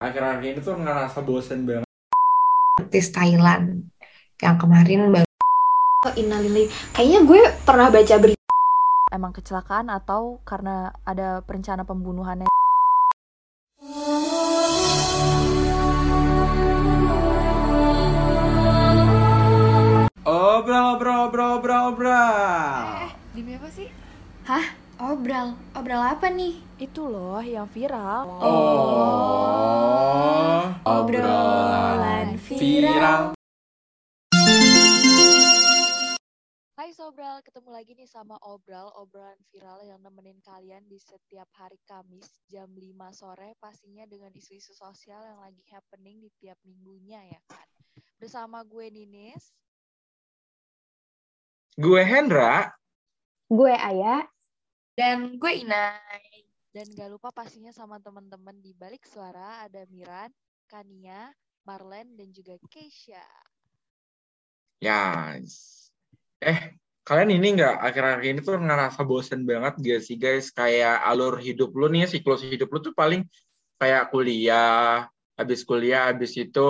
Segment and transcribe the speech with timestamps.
[0.00, 1.88] akhir-akhir ini tuh ngerasa bosen banget
[2.80, 3.84] artis Thailand
[4.40, 5.28] yang kemarin baru
[6.00, 6.96] Oh, Innalillahi.
[6.96, 8.48] Kayaknya gue pernah baca berita
[9.12, 12.48] emang kecelakaan atau karena ada perencana pembunuhannya
[20.24, 23.92] obrol obrol obrol obrol obrol Demi apa sih?
[25.00, 25.56] obral.
[25.76, 26.64] Obral apa nih?
[26.80, 28.99] itu loh yang viral oh
[37.60, 42.72] ketemu lagi nih sama Obral, obrolan viral yang nemenin kalian di setiap hari Kamis jam
[42.72, 47.68] 5 sore pastinya dengan isu-isu sosial yang lagi happening di tiap minggunya ya kan.
[48.16, 49.52] Bersama gue Ninis,
[51.76, 52.72] gue Hendra
[53.52, 54.24] Gue Ayah.
[54.96, 60.32] dan gue Inai dan gak lupa pastinya sama teman-teman di balik suara ada Miran,
[60.64, 61.28] Kania,
[61.68, 63.20] Marlen, dan juga Keisha.
[64.80, 65.92] Yes.
[66.40, 70.52] Eh, kalian ini nggak akhir-akhir ini tuh ngerasa bosen banget gak sih guys?
[70.54, 73.24] Kayak alur hidup lu nih, siklus hidup lu tuh paling
[73.80, 76.68] kayak kuliah, habis kuliah, habis itu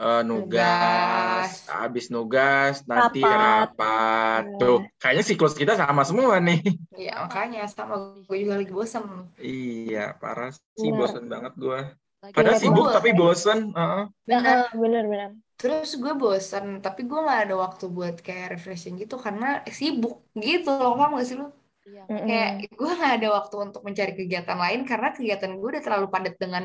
[0.00, 1.68] eh, nugas, Nugas.
[1.68, 3.76] habis nugas, nanti Rapat.
[3.76, 4.42] rapat.
[4.48, 4.58] Iya.
[4.58, 6.60] Tuh, kayaknya siklus kita sama semua nih.
[6.92, 9.04] ya makanya sama gue juga lagi bosen
[9.40, 10.98] Iya, parah sih, Bener.
[10.98, 11.80] bosen banget gue.
[12.22, 13.58] Lagi Padahal sibuk tapi bosen.
[13.74, 14.04] heeh.
[14.28, 15.30] bener Heeh, bener-bener.
[15.58, 20.70] terus gue bosen tapi gue nggak ada waktu buat kayak refreshing gitu karena sibuk gitu
[20.74, 21.46] loh paham gak sih lu
[21.82, 26.06] Iya, kayak gue nggak ada waktu untuk mencari kegiatan lain karena kegiatan gue udah terlalu
[26.14, 26.64] padat dengan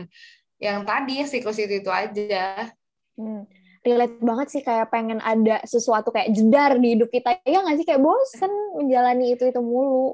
[0.65, 2.69] yang tadi siklus itu itu aja
[3.17, 3.49] Hmm.
[3.81, 7.39] Relate banget sih kayak pengen ada sesuatu kayak jedar di hidup kita.
[7.47, 10.13] Ya nggak sih kayak bosen menjalani itu-itu mulu.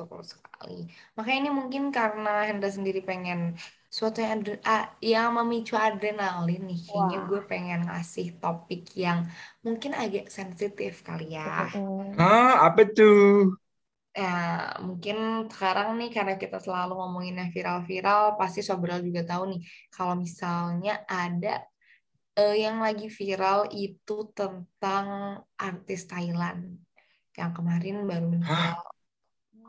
[0.00, 0.88] Betul sekali.
[1.16, 3.52] Makanya ini mungkin karena Hendra sendiri pengen
[3.92, 4.40] suatu yang
[5.04, 6.80] yang memicu adrenalin nih.
[6.88, 7.28] Kayaknya Wah.
[7.28, 9.28] gue pengen ngasih topik yang
[9.60, 11.68] mungkin agak sensitif kali ya.
[12.16, 13.52] Hah, apa tuh?
[14.10, 19.60] Ya, mungkin sekarang nih karena kita selalu ngomongin yang viral-viral, pasti Sobral juga tahu nih
[19.94, 21.62] kalau misalnya ada
[22.40, 25.06] eh, yang lagi viral itu tentang
[25.54, 26.60] artis Thailand
[27.38, 28.89] yang kemarin baru meninggal.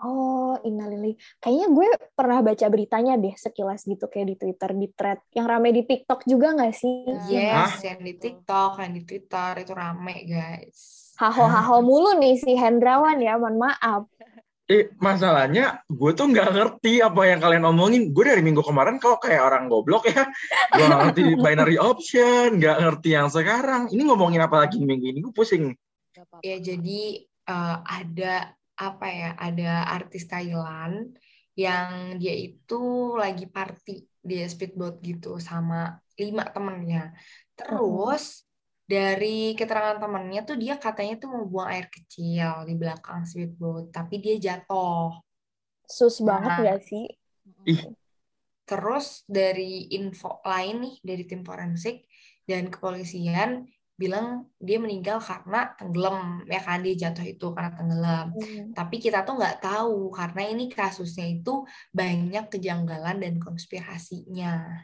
[0.02, 1.14] Oh, innalillahi.
[1.44, 5.20] Kayaknya gue pernah baca beritanya deh sekilas gitu kayak di Twitter, di thread.
[5.36, 7.06] Yang rame di TikTok juga nggak sih?
[7.30, 7.72] Yes, Hah?
[7.86, 10.78] yang di TikTok, yang di Twitter itu rame, guys.
[11.22, 14.10] Haho-haho mulu nih si Hendrawan ya, mohon maaf.
[14.72, 18.16] Eh, masalahnya gue tuh nggak ngerti apa yang kalian omongin.
[18.16, 20.24] Gue dari minggu kemarin kok kayak orang goblok ya.
[20.72, 23.92] Gue nggak ngerti binary option, nggak ngerti yang sekarang.
[23.92, 25.20] Ini ngomongin apa lagi minggu ini?
[25.20, 25.76] Gue pusing.
[26.16, 26.40] gak.
[26.42, 29.30] Ya, jadi eh, ada apa ya?
[29.38, 31.14] Ada artis Thailand
[31.54, 37.14] yang dia itu lagi party di speedboat gitu sama lima temennya.
[37.54, 38.46] Terus
[38.86, 44.20] dari keterangan temennya tuh dia katanya tuh mau buang air kecil di belakang speedboat, tapi
[44.20, 45.16] dia jatuh.
[45.88, 46.60] Sus banget Nah.
[46.64, 47.06] nggak sih?
[47.68, 47.82] Ih.
[48.68, 52.08] Terus dari info lain nih dari tim forensik
[52.48, 53.68] dan kepolisian
[54.02, 58.28] bilang dia meninggal karena tenggelam ya kan dia jatuh itu karena tenggelam.
[58.34, 58.74] Hmm.
[58.74, 61.62] Tapi kita tuh nggak tahu karena ini kasusnya itu
[61.94, 64.82] banyak kejanggalan dan konspirasinya.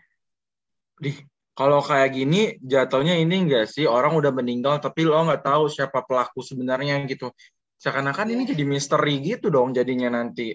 [1.01, 1.17] Dih,
[1.57, 6.05] kalau kayak gini jatuhnya ini enggak sih orang udah meninggal tapi lo nggak tahu siapa
[6.05, 7.34] pelaku sebenarnya gitu.
[7.81, 8.53] Seakan-akan ini Iya.
[8.53, 10.53] jadi misteri gitu dong jadinya nanti.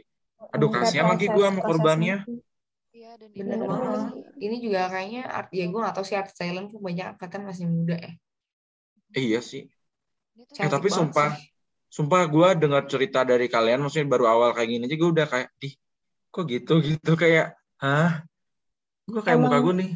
[0.50, 2.26] Aduh, kasihan lagi gue sama korbannya.
[2.92, 4.26] Iya, dan ini Bener banget.
[4.36, 7.66] Ini juga kayaknya art- ya gue nggak tahu sih artis Thailand tuh banyak angkatan masih
[7.70, 8.10] muda ya.
[8.10, 8.14] Eh,
[9.16, 9.68] iya sih.
[10.58, 11.48] Eh, tapi sumpah, sih.
[11.92, 15.48] sumpah gue dengar cerita dari kalian, maksudnya baru awal kayak gini aja gue udah kayak,
[15.60, 15.68] di
[16.32, 18.24] kok gitu gitu kayak, hah?
[19.08, 19.92] Gue kayak muka Emang- gue nih.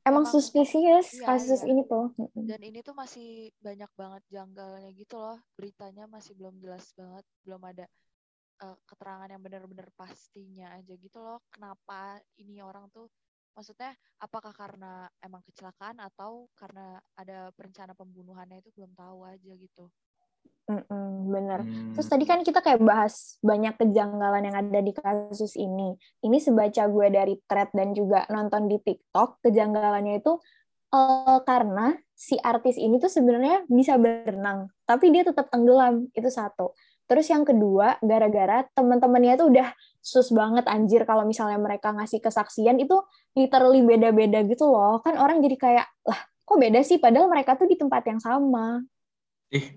[0.00, 1.70] Emang suspicious Iya, kasus iya.
[1.76, 2.08] ini tuh.
[2.32, 5.36] Dan ini tuh masih banyak banget janggalnya gitu loh.
[5.60, 7.84] Beritanya masih belum jelas banget, belum ada
[8.64, 11.44] eh, keterangan yang benar-benar pastinya aja gitu loh.
[11.52, 13.12] Kenapa ini orang tuh
[13.60, 19.92] maksudnya apakah karena emang kecelakaan atau karena ada perencana pembunuhannya itu belum tahu aja gitu.
[20.70, 21.60] Mm-mm, bener.
[21.60, 21.92] Hmm.
[21.92, 25.92] Terus tadi kan kita kayak bahas banyak kejanggalan yang ada di kasus ini.
[26.24, 30.40] Ini sebaca gue dari thread dan juga nonton di TikTok, kejanggalannya itu
[30.96, 36.08] eh, karena si artis ini tuh sebenarnya bisa berenang, tapi dia tetap tenggelam.
[36.16, 36.72] Itu satu.
[37.10, 42.78] Terus yang kedua, gara-gara teman-temannya tuh udah sus banget anjir kalau misalnya mereka ngasih kesaksian
[42.78, 42.94] itu
[43.34, 45.02] literally beda-beda gitu loh.
[45.02, 47.02] Kan orang jadi kayak, lah kok beda sih?
[47.02, 48.86] Padahal mereka tuh di tempat yang sama.
[49.50, 49.74] Ih,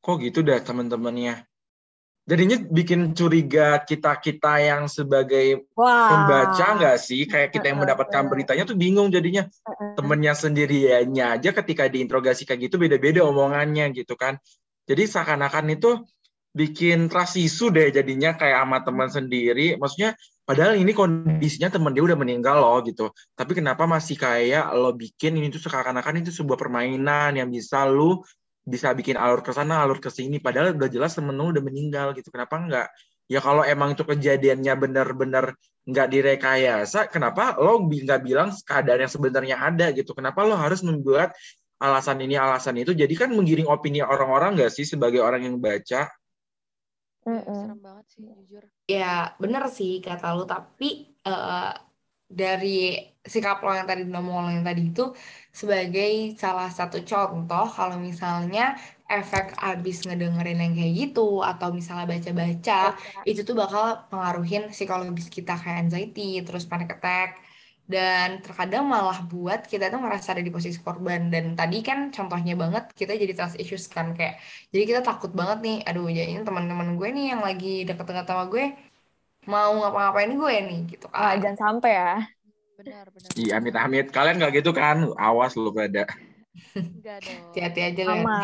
[0.00, 1.44] kok gitu dah teman-temannya.
[2.24, 6.08] jadinya bikin curiga kita kita yang sebagai Wah.
[6.08, 9.44] pembaca nggak sih kayak kita yang mendapatkan beritanya tuh bingung jadinya
[9.92, 14.40] temennya sendiriannya aja ketika diinterogasi kayak gitu beda-beda omongannya gitu kan
[14.88, 16.00] jadi seakan-akan itu
[16.54, 19.74] bikin trust issue deh jadinya kayak sama teman sendiri.
[19.74, 20.14] Maksudnya
[20.46, 23.10] padahal ini kondisinya temen dia udah meninggal loh gitu.
[23.34, 28.22] Tapi kenapa masih kayak lo bikin ini tuh seakan-akan itu sebuah permainan yang bisa lu
[28.64, 32.14] bisa bikin alur ke sana alur ke sini padahal udah jelas temen lu udah meninggal
[32.14, 32.30] gitu.
[32.30, 32.88] Kenapa enggak?
[33.26, 39.56] Ya kalau emang itu kejadiannya benar-benar nggak direkayasa kenapa lo nggak bilang keadaan yang sebenarnya
[39.58, 40.14] ada gitu?
[40.14, 41.34] Kenapa lo harus membuat
[41.82, 42.94] alasan ini alasan itu?
[42.94, 46.08] Jadi kan menggiring opini orang-orang nggak sih sebagai orang yang baca
[47.28, 47.60] Mm-mm.
[47.60, 49.04] serem banget sih jujur Ya
[49.42, 50.84] bener sih kata lu tapi
[51.26, 51.54] eh,
[52.38, 52.68] dari
[53.32, 55.02] sikap lo yang tadi ngomong lo yang tadi itu
[55.60, 56.08] sebagai
[56.42, 58.60] salah satu contoh kalau misalnya
[59.14, 62.72] efek abis ngedengerin yang kayak gitu atau misalnya baca-baca
[63.28, 67.28] itu tuh bakal pengaruhin psikologis kita kayak anxiety terus panic attack
[67.84, 72.52] dan terkadang malah buat kita tuh ngerasa ada di posisi korban dan tadi kan contohnya
[72.62, 74.40] banget kita jadi trust issues kan kayak
[74.72, 78.64] jadi kita takut banget nih aduh jadi teman-teman gue nih yang lagi deket-deket sama gue
[79.44, 82.12] mau ngapa-ngapain gue nih gitu kan jangan sampai ya.
[82.80, 84.06] benar benar Iya, amit-amit.
[84.14, 84.96] Kalian nggak gitu kan?
[85.18, 86.06] Awas lu pada.
[86.78, 88.42] enggak dong hati-hati aja ya Aman.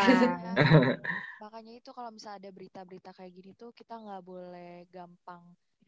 [1.41, 5.41] makanya itu kalau misalnya ada berita-berita kayak gini tuh kita nggak boleh gampang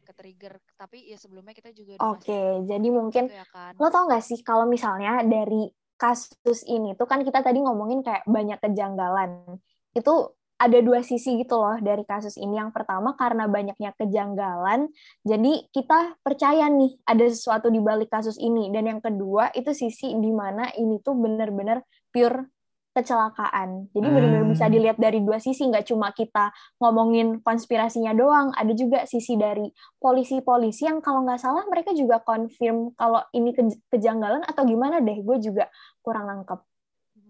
[0.04, 3.88] ke trigger tapi ya sebelumnya kita juga Oke, ngasih jadi mungkin gitu ya kan lo
[3.88, 8.58] tau gak sih kalau misalnya dari kasus ini tuh kan kita tadi ngomongin kayak banyak
[8.60, 9.58] kejanggalan.
[9.94, 12.58] Itu ada dua sisi gitu loh dari kasus ini.
[12.58, 14.90] Yang pertama karena banyaknya kejanggalan,
[15.26, 18.70] jadi kita percaya nih ada sesuatu di balik kasus ini.
[18.70, 22.53] Dan yang kedua itu sisi di mana ini tuh bener-bener pure
[22.94, 23.90] kecelakaan.
[23.90, 24.72] Jadi benar-benar bisa Hmm.
[24.72, 29.66] dilihat dari dua sisi, nggak cuma kita ngomongin konspirasinya doang, ada juga sisi dari
[29.98, 35.18] polisi-polisi yang kalau nggak salah mereka juga confirm kalau ini ke- kejanggalan atau gimana deh,
[35.26, 35.66] gue juga
[36.06, 36.60] kurang nangkep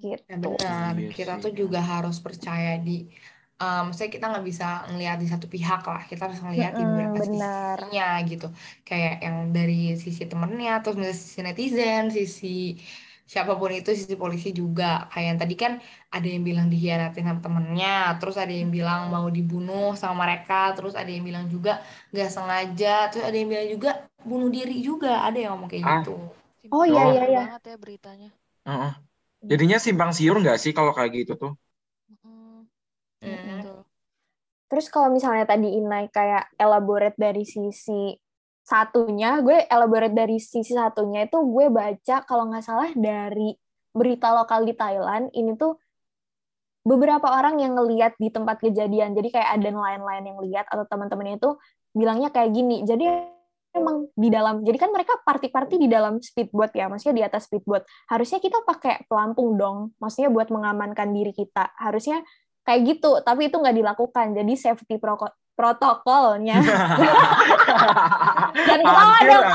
[0.04, 0.22] gitu.
[0.30, 2.92] Ya benar, Iya kita tuh juga harus percaya di,
[3.60, 7.18] um, maksudnya kita nggak bisa ngelihat di satu pihak lah, kita harus ngelihat di beberapa
[7.20, 7.78] benar.
[7.80, 8.46] sisinya gitu.
[8.88, 9.74] Kayak yang dari
[10.04, 12.46] sisi temennya, terus dari sisi netizen, sisi
[13.32, 14.84] siapa pun itu, sisi polisi juga.
[15.10, 15.72] Kayak yang tadi kan
[16.14, 17.88] ada yang bilang dikhianatin sama temennya,
[18.20, 21.70] terus ada yang bilang mau dibunuh sama mereka, terus ada yang bilang juga
[22.12, 23.90] nggak sengaja, terus ada yang bilang juga
[24.28, 26.00] bunuh diri juga, ada yang ngomong kayak Ah.
[26.00, 26.10] gitu.
[26.72, 27.40] Oh, iya, iya, iya.
[27.40, 28.30] banget ya beritanya
[28.68, 28.92] Heeh.
[29.50, 31.52] Jadinya simpang siur nggak sih kalau kayak gitu tuh?
[32.22, 32.66] Hmm.
[33.22, 33.84] betul
[34.70, 38.16] Terus kalau misalnya tadi Inai kayak elaborate dari sisi
[38.64, 43.52] satunya, gue elaborate dari sisi satunya itu gue baca kalau nggak salah dari
[43.92, 45.76] berita lokal di Thailand, ini tuh
[46.84, 51.36] beberapa orang yang ngeliat di tempat kejadian, jadi kayak ada nelayan-nelayan yang lihat atau teman-temannya
[51.40, 51.56] itu
[51.92, 53.28] bilangnya kayak gini, jadi
[53.74, 57.84] emang di dalam, jadi kan mereka party-party di dalam speedboat ya, maksudnya di atas speedboat,
[58.08, 62.20] harusnya kita pakai pelampung dong, maksudnya buat mengamankan diri kita, harusnya
[62.64, 64.96] kayak gitu, tapi itu nggak dilakukan, jadi safety
[65.54, 66.58] protokolnya.
[68.54, 69.46] Dan ketawa Hampir dong.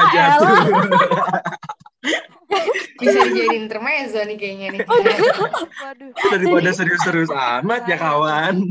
[3.00, 4.80] Bisa dijadiin intermezzo nih kayaknya nih.
[4.88, 8.64] waduh Daripada serius-serius amat ya kawan.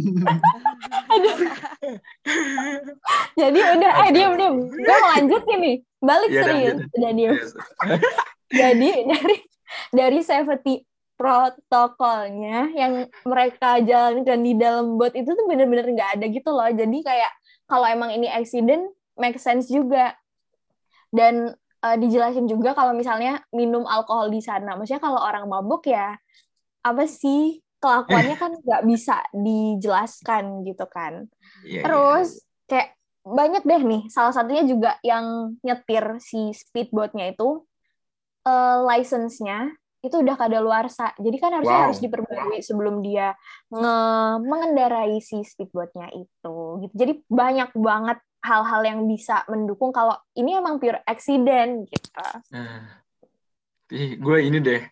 [3.38, 7.34] Jadi udah, eh diam diam, gue mau lanjutin nih, balik Iya, serius, udah diam.
[7.36, 7.50] Yes.
[8.48, 9.36] Jadi dari
[9.93, 10.87] dari safety
[11.19, 16.70] protokolnya yang mereka jalankan di dalam boat itu tuh bener-bener nggak ada gitu loh.
[16.70, 17.32] Jadi kayak
[17.67, 18.87] kalau emang ini accident,
[19.19, 20.15] make sense juga.
[21.10, 24.79] Dan eh, dijelasin juga kalau misalnya minum alkohol di sana.
[24.79, 26.15] Maksudnya kalau orang mabuk ya
[26.87, 31.27] apa sih kelakuannya kan nggak bisa dijelaskan gitu kan.
[31.67, 31.82] Iya, iya.
[31.82, 32.29] Terus
[32.70, 32.94] kayak
[33.27, 37.67] banyak deh nih, salah satunya juga yang nyetir si speedboatnya itu
[38.46, 41.10] eh, license-nya itu udah kadaluarsa.
[41.19, 41.86] Jadi kan harusnya Wow.
[41.90, 43.34] harus diperbarui sebelum dia
[43.70, 46.56] nge- mengendarai si speedboatnya itu.
[46.86, 46.94] Gitu.
[46.94, 52.26] Jadi banyak banget hal-hal yang bisa mendukung kalau ini emang pure accident gitu.
[52.55, 53.02] Nah,
[53.90, 54.82] ih, gue ini deh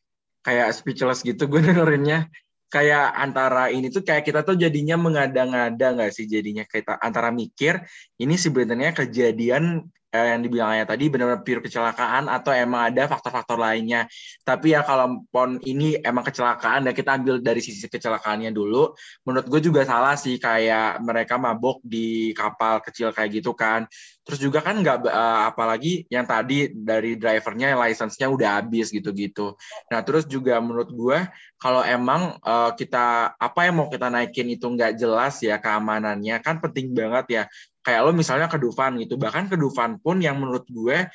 [0.42, 2.26] kayak speechless gitu gue dengerinnya
[2.74, 7.82] kayak antara ini tuh kayak kita tuh jadinya mengada-ngada nggak sih jadinya kita antara mikir
[8.18, 9.86] ini sebenarnya kejadian
[10.16, 14.08] eh, yang dibilangnya tadi benar-benar pure kecelakaan atau emang ada faktor-faktor lainnya.
[14.40, 18.96] Tapi ya kalau pon ini emang kecelakaan dan kita ambil dari sisi kecelakaannya dulu,
[19.28, 23.84] menurut gue juga salah sih kayak mereka mabok di kapal kecil kayak gitu kan.
[24.26, 29.54] Terus juga kan nggak uh, apalagi yang tadi dari drivernya license-nya udah habis gitu-gitu.
[29.86, 31.18] Nah terus juga menurut gue
[31.62, 36.58] kalau emang uh, kita apa yang mau kita naikin itu nggak jelas ya keamanannya kan
[36.58, 37.42] penting banget ya
[37.86, 41.06] kayak lo misalnya ke Dufan gitu bahkan ke Dufan pun yang menurut gue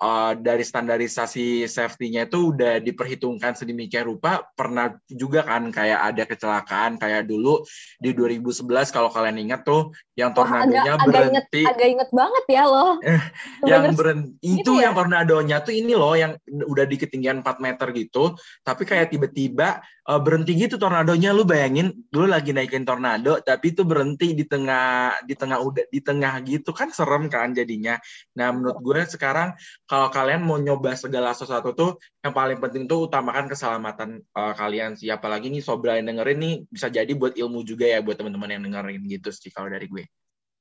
[0.00, 4.48] uh, dari standarisasi safety-nya itu udah diperhitungkan sedemikian rupa.
[4.56, 7.62] Pernah juga kan kayak ada kecelakaan kayak dulu
[8.00, 11.28] di 2011 kalau kalian ingat tuh yang tornadonya oh, agak, berhenti.
[11.28, 12.92] agak inget, agak inget banget ya loh
[13.70, 14.82] yang berhenti gitu itu ya?
[14.88, 18.36] yang tornadonya tuh ini loh yang udah di ketinggian 4 meter gitu.
[18.64, 21.32] Tapi kayak tiba-tiba uh, berhenti gitu tornadonya.
[21.32, 26.00] Lu bayangin lu lagi naikin tornado tapi itu berhenti di tengah di tengah udah di
[26.00, 26.70] tengah gitu.
[26.72, 27.96] Kan serem kan jadinya.
[28.36, 29.56] Nah menurut gue sekarang
[29.90, 34.94] kalau kalian mau nyoba segala sesuatu tuh yang paling penting tuh utamakan keselamatan uh, kalian
[34.94, 35.10] sih.
[35.10, 38.62] Apalagi nih sobra yang dengerin nih bisa jadi buat ilmu juga ya buat teman-teman yang
[38.70, 40.06] dengerin gitu sih kalau dari gue.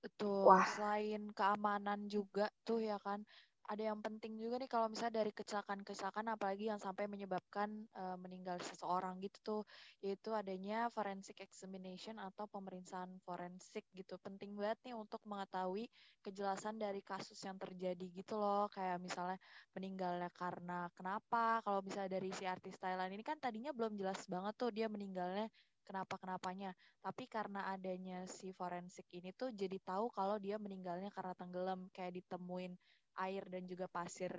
[0.01, 0.49] Betul.
[0.49, 0.65] Wah.
[0.65, 3.21] selain keamanan juga tuh ya kan
[3.69, 8.57] ada yang penting juga nih kalau misalnya dari kecelakaan-kecelakaan apalagi yang sampai menyebabkan uh, meninggal
[8.65, 9.61] seseorang gitu tuh
[10.01, 14.17] yaitu adanya forensic examination atau pemeriksaan forensik gitu.
[14.17, 15.85] Penting banget nih untuk mengetahui
[16.25, 19.37] kejelasan dari kasus yang terjadi gitu loh kayak misalnya
[19.77, 21.61] meninggalnya karena kenapa.
[21.61, 25.45] Kalau misalnya dari si artis Thailand ini kan tadinya belum jelas banget tuh dia meninggalnya
[25.85, 31.33] kenapa kenapanya tapi karena adanya si forensik ini tuh jadi tahu kalau dia meninggalnya karena
[31.33, 32.77] tenggelam kayak ditemuin
[33.19, 34.31] air dan juga pasir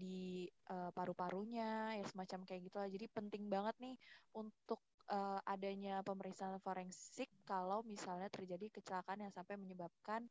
[0.00, 2.88] di uh, paru-parunya ya semacam kayak gitu lah.
[2.88, 3.96] Jadi penting banget nih
[4.32, 4.80] untuk
[5.12, 10.24] uh, adanya pemeriksaan forensik kalau misalnya terjadi kecelakaan yang sampai menyebabkan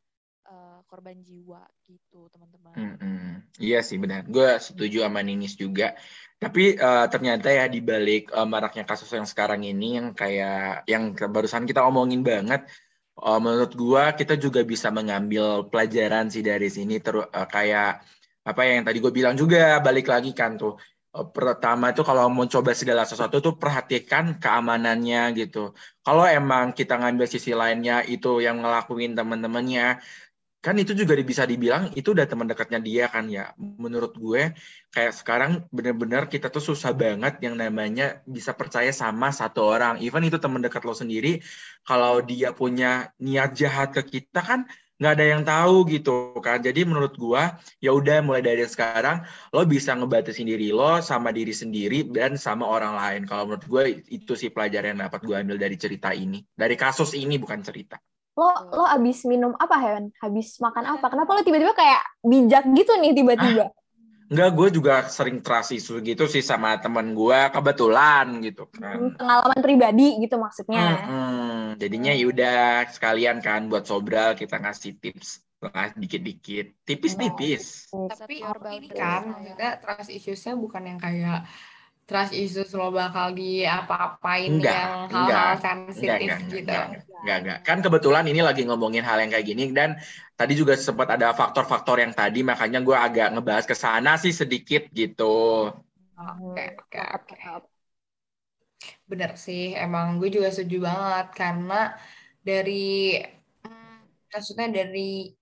[0.49, 2.73] uh, korban jiwa gitu teman-teman.
[2.73, 3.29] Mm -hmm.
[3.59, 5.93] Iya sih benar, gue setuju sama Ninis juga.
[6.39, 11.11] Tapi uh, ternyata ya di balik uh, maraknya kasus yang sekarang ini yang kayak yang
[11.13, 12.63] barusan kita omongin banget,
[13.19, 18.03] uh, menurut gua kita juga bisa mengambil pelajaran sih dari sini terus uh, kayak
[18.49, 20.73] apa yang tadi gue bilang juga balik lagi kan tuh.
[21.09, 25.73] Uh, pertama itu kalau mau coba segala sesuatu tuh perhatikan keamanannya gitu.
[26.05, 30.01] Kalau emang kita ngambil sisi lainnya itu yang ngelakuin teman-temannya
[30.59, 33.55] kan itu juga bisa dibilang itu udah teman dekatnya dia kan ya.
[33.55, 34.51] Menurut gue
[34.91, 40.03] kayak sekarang bener-bener kita tuh susah banget yang namanya bisa percaya sama satu orang.
[40.03, 41.39] Even itu teman dekat lo sendiri
[41.87, 44.67] kalau dia punya niat jahat ke kita kan
[44.99, 46.59] nggak ada yang tahu gitu kan.
[46.59, 47.43] Jadi menurut gue
[47.79, 49.23] ya udah mulai dari sekarang
[49.55, 53.21] lo bisa ngebatasin diri lo sama diri sendiri dan sama orang lain.
[53.23, 56.43] Kalau menurut gue itu sih pelajaran yang dapat gue ambil dari cerita ini.
[56.51, 57.95] Dari kasus ini bukan cerita
[58.39, 60.15] lo lo abis minum apa Hewan?
[60.23, 61.11] Habis makan apa?
[61.11, 63.67] Kenapa lo tiba-tiba kayak bijak gitu nih tiba-tiba?
[63.67, 68.95] Ah, enggak, gue juga sering trust isu gitu sih sama temen gue kebetulan gitu kan.
[68.95, 71.03] Hmm, pengalaman pribadi gitu maksudnya.
[71.03, 71.63] Hmm, hmm.
[71.83, 77.91] Jadinya yaudah sekalian kan buat Sobral kita ngasih tips lah dikit-dikit, tipis-tipis.
[77.91, 78.39] Tapi
[78.79, 81.43] ini kan juga trust issues-nya bukan yang kayak
[82.09, 86.73] trust issues lo bakal di apa-apain yang hal-hal sensitif enggak, gitu.
[86.73, 86.85] Enggak,
[87.21, 87.59] enggak, enggak.
[87.67, 90.01] Kan kebetulan ini lagi ngomongin hal yang kayak gini dan
[90.33, 94.89] tadi juga sempat ada faktor-faktor yang tadi makanya gue agak ngebahas ke sana sih sedikit
[94.89, 95.69] gitu.
[96.17, 97.35] Oke, oke, oke.
[99.11, 101.73] Bener sih, emang gue juga setuju banget karena
[102.47, 102.73] dari
[103.63, 103.95] hmm,
[104.31, 104.99] maksudnya dari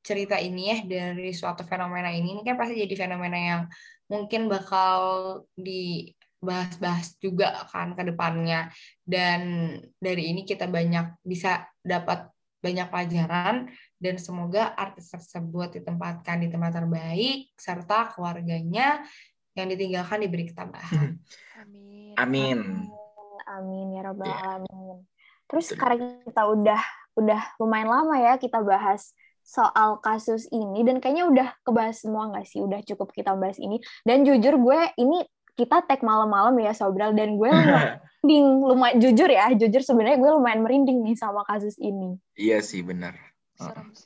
[0.07, 3.61] cerita ini ya dari suatu fenomena ini ini kan pasti jadi fenomena yang
[4.11, 4.99] mungkin bakal
[5.65, 5.71] di
[6.37, 8.69] bahas-bahas juga kan ke depannya
[9.01, 12.29] dan dari ini kita banyak bisa dapat
[12.61, 19.01] banyak pelajaran dan semoga artis tersebut ditempatkan di tempat terbaik serta keluarganya
[19.57, 21.17] yang ditinggalkan diberi ketabahan.
[21.61, 22.13] Amin.
[22.17, 22.59] Amin.
[23.47, 24.45] Amin ya robbal yeah.
[24.57, 24.97] alamin.
[25.47, 26.81] Terus karena kita udah
[27.17, 29.15] udah lumayan lama ya kita bahas
[29.47, 32.59] soal kasus ini dan kayaknya udah kebahas semua nggak sih?
[32.59, 33.79] Udah cukup kita bahas ini.
[34.03, 35.23] Dan jujur gue ini
[35.57, 37.49] kita tag malam-malam ya Sobral dan gue
[38.21, 42.85] merinding lumayan jujur ya jujur sebenarnya gue lumayan merinding nih sama kasus ini iya sih
[42.85, 43.17] benar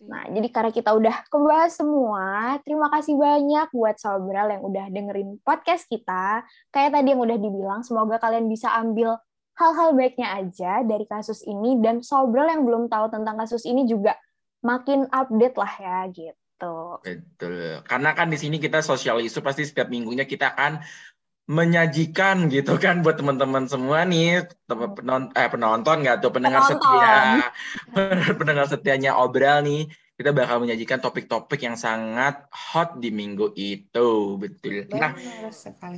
[0.08, 5.44] Nah, jadi karena kita udah kebahas semua, terima kasih banyak buat Sobral yang udah dengerin
[5.44, 6.48] podcast kita.
[6.72, 9.20] Kayak tadi yang udah dibilang, semoga kalian bisa ambil
[9.60, 14.16] hal-hal baiknya aja dari kasus ini, dan Sobral yang belum tahu tentang kasus ini juga
[14.64, 16.76] makin update lah ya, gitu.
[17.04, 17.84] Betul.
[17.84, 20.80] Karena kan di sini kita sosial isu pasti setiap minggunya kita akan
[21.50, 26.80] menyajikan gitu kan buat teman-teman semua nih penonton eh penonton nggak tuh pendengar penonton.
[26.80, 29.90] setia pendengar setianya obral nih
[30.22, 34.86] kita bakal menyajikan topik-topik yang sangat hot di minggu itu, betul.
[34.94, 35.18] Nah,
[35.50, 35.98] sekali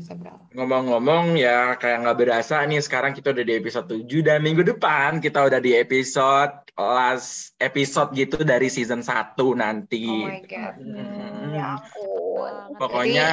[0.56, 5.20] ngomong-ngomong ya kayak nggak berasa nih sekarang kita udah di episode 7 dan minggu depan
[5.20, 10.08] kita udah di episode last episode gitu dari season 1 nanti.
[10.08, 10.74] Oh my god.
[10.80, 11.52] Hmm.
[11.52, 11.72] Ya.
[11.84, 12.80] Banget.
[12.80, 13.30] Pokoknya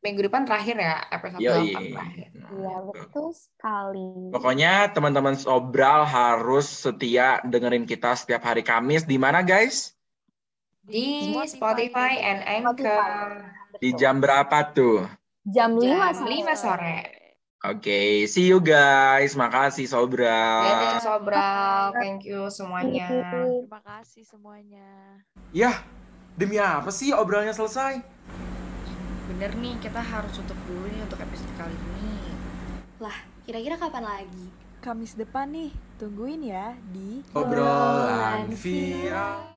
[0.00, 1.76] Minggu depan terakhir ya episode Yoi.
[1.76, 2.28] 8 terakhir.
[2.32, 4.32] Iya, betul sekali.
[4.32, 9.92] Pokoknya teman-teman Sobral harus setia dengerin kita setiap hari Kamis di mana guys?
[10.88, 12.16] Di Spotify.
[12.16, 13.44] And Anchor.
[13.76, 15.04] Di jam berapa tuh?
[15.44, 16.32] Jam 5 Jam sore.
[16.48, 16.96] 5 sore.
[17.60, 19.36] Oke, see you guys.
[19.36, 20.64] Makasih Sobral.
[20.64, 23.04] Dadah Sobral, thank you semuanya.
[23.04, 25.20] Terima kasih semuanya.
[25.52, 25.76] Yah,
[26.40, 28.00] demi apa sih obrolnya selesai?
[29.30, 32.34] Bener nih, kita harus tutup dulu nih untuk episode kali ini.
[32.98, 33.14] Lah,
[33.46, 34.46] kira-kira kapan lagi?
[34.82, 35.70] Kamis depan nih,
[36.02, 39.54] tungguin ya di Obrolan via